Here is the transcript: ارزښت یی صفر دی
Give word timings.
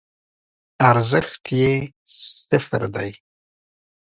ارزښت 0.89 1.43
یی 1.59 1.71
صفر 2.49 2.81
دی 2.95 3.09